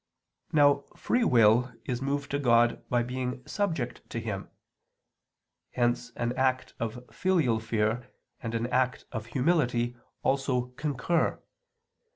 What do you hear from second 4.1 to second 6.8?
Him; hence an act